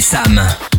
Sam. 0.00 0.75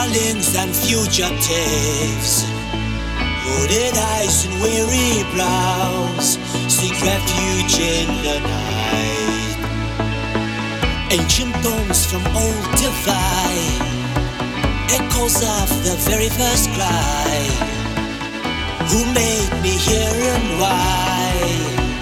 darlings 0.00 0.56
and 0.56 0.74
fugitives. 0.74 2.44
Hooded 3.44 3.96
eyes 4.12 4.46
and 4.46 4.54
weary 4.62 5.24
brows 5.34 6.38
seek 6.72 6.96
refuge 7.02 7.76
in 7.78 8.08
the 8.24 8.38
night. 8.40 9.58
Ancient 11.10 11.52
bones 11.62 12.06
from 12.10 12.22
old 12.34 12.66
divine, 12.80 13.82
echoes 14.98 15.36
of 15.58 15.68
the 15.84 15.96
very 16.08 16.30
first 16.30 16.70
cry. 16.76 17.36
Who 18.90 19.00
made 19.12 19.52
me 19.62 19.74
here 19.88 20.18
and 20.34 20.48
why? 20.60 21.28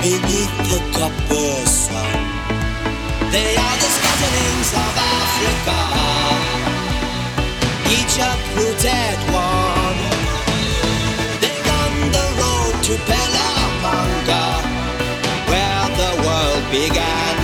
Beneath 0.03 0.55
the 0.70 0.80
copper 0.96 1.66
sun, 1.66 2.18
they 3.32 3.57
are 3.57 3.76
the 3.82 3.90
scatterlings 3.96 4.70
of 4.84 4.92
Africa 5.16 6.27
each 7.97 8.16
uprooted 8.20 9.18
one. 9.32 10.01
They're 11.41 11.62
the 12.12 12.26
road 12.41 12.74
to 12.89 12.95
where 15.51 15.86
the 16.03 16.12
world 16.24 16.64
began. 16.70 17.34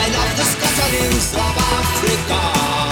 I 0.00 0.04
love 0.16 0.32
the 0.36 0.44
Scuttling 0.52 1.16
of 1.16 1.56
Africa. 1.80 2.83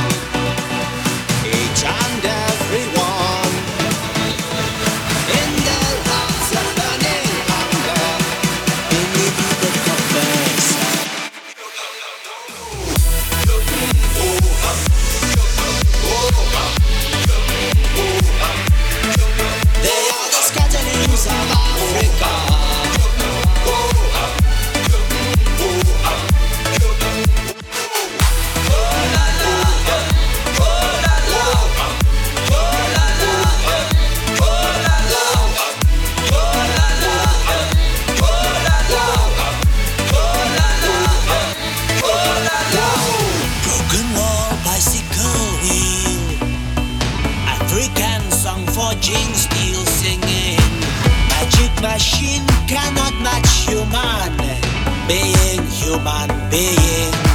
machine 49.22 49.34
still 49.34 49.84
singing. 49.86 50.58
Magic 51.28 51.72
machine 51.82 52.46
cannot 52.66 53.14
match 53.22 53.66
human 53.66 54.36
being, 55.06 55.64
human 55.70 56.50
being. 56.50 57.31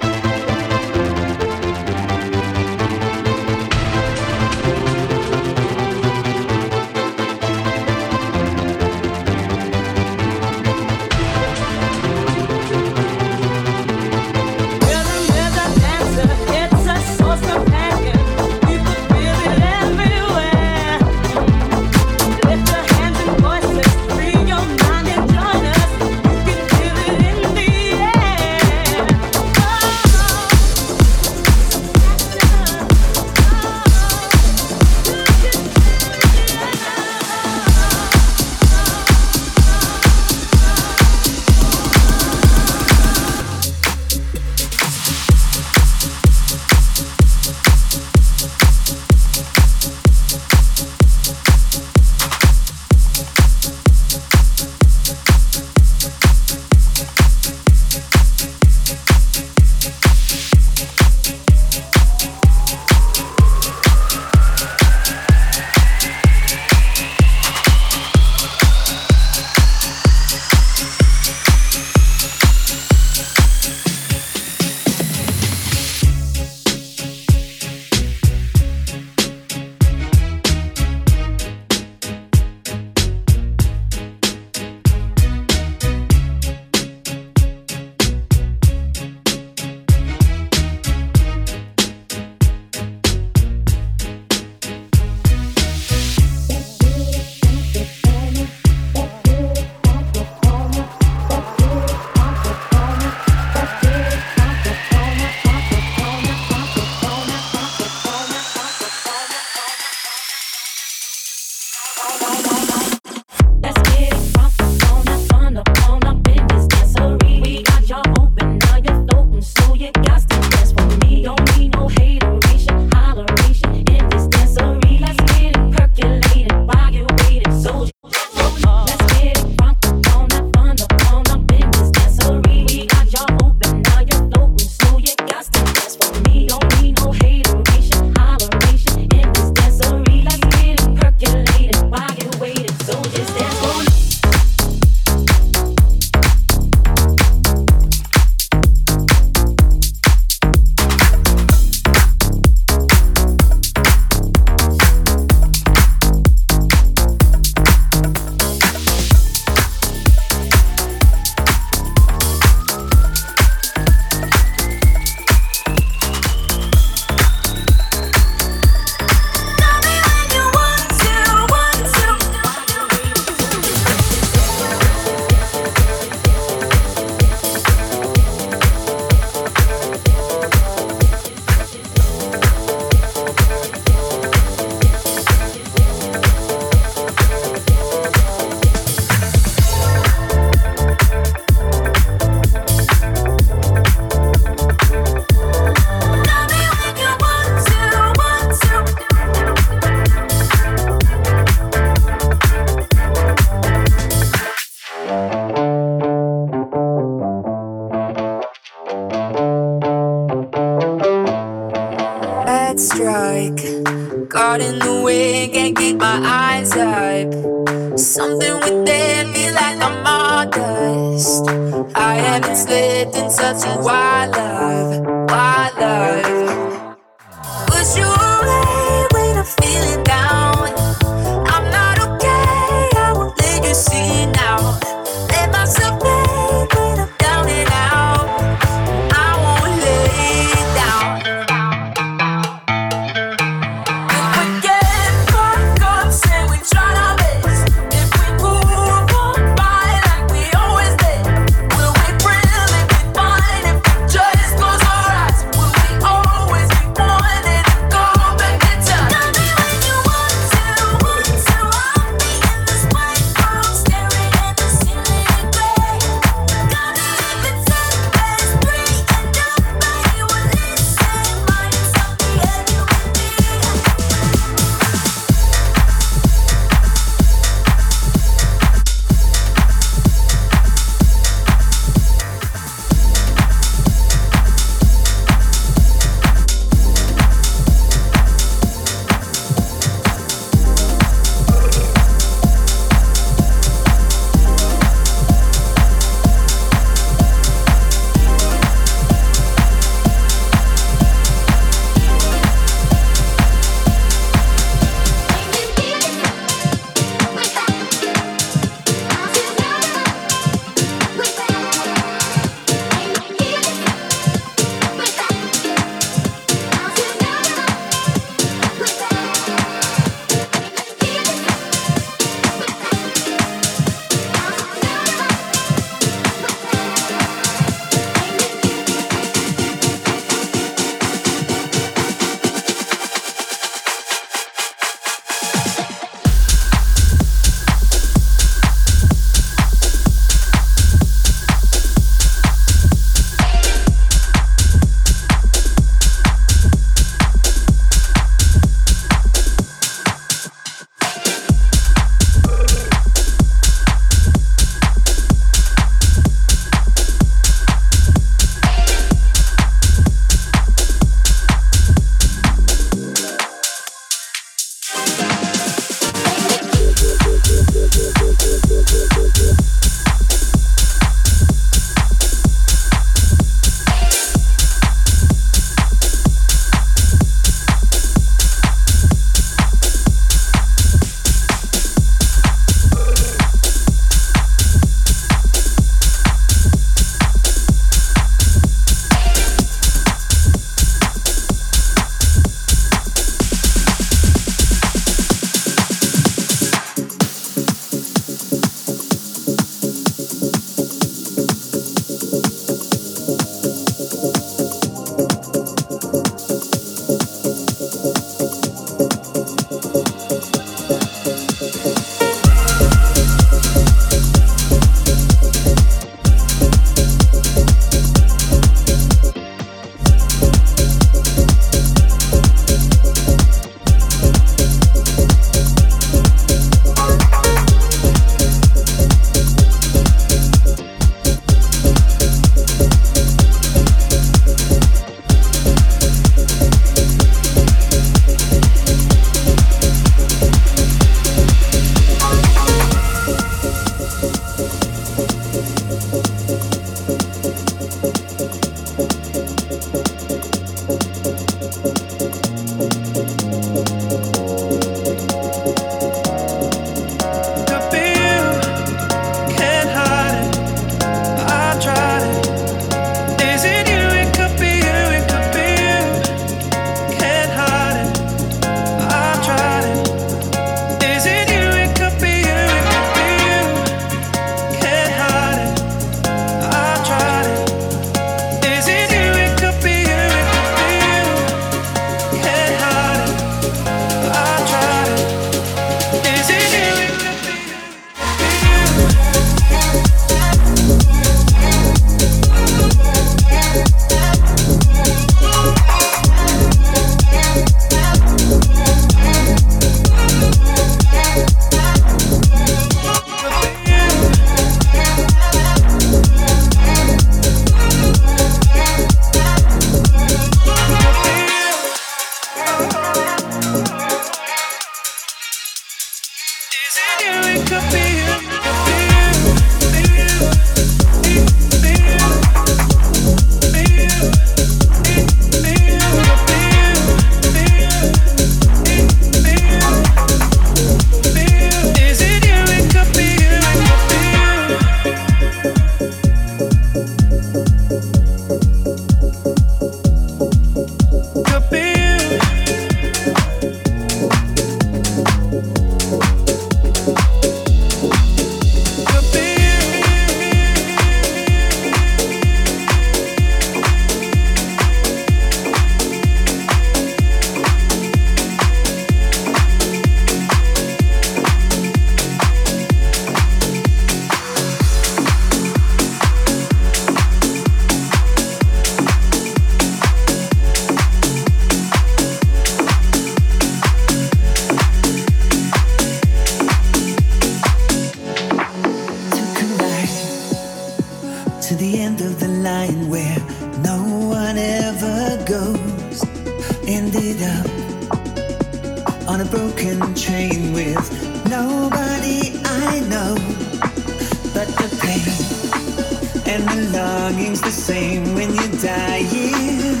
the 597.66 597.72
same 597.72 598.22
when 598.36 598.54
you're 598.54 598.80
dying. 598.80 600.00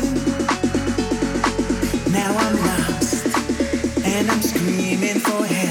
Now 2.12 2.30
I'm 2.38 2.56
lost 2.64 3.26
and 4.04 4.30
I'm 4.30 4.40
screaming 4.40 5.18
for 5.18 5.44
help. 5.44 5.65